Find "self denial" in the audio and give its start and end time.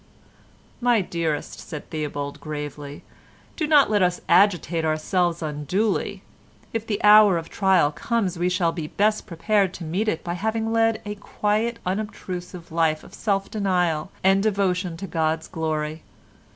13.13-14.09